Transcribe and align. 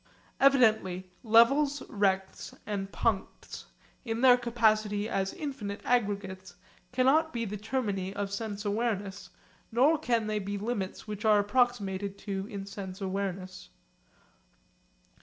Evidently 0.39 1.11
levels, 1.21 1.83
rects, 1.87 2.55
and 2.65 2.91
puncts 2.91 3.67
in 4.03 4.21
their 4.21 4.35
capacity 4.35 5.07
as 5.07 5.31
infinite 5.31 5.79
aggregates 5.85 6.55
cannot 6.91 7.31
be 7.31 7.45
the 7.45 7.55
termini 7.55 8.11
of 8.11 8.31
sense 8.31 8.65
awareness, 8.65 9.29
nor 9.71 9.99
can 9.99 10.25
they 10.25 10.39
be 10.39 10.57
limits 10.57 11.07
which 11.07 11.23
are 11.23 11.37
approximated 11.37 12.17
to 12.17 12.47
in 12.47 12.65
sense 12.65 12.99
awareness. 12.99 13.69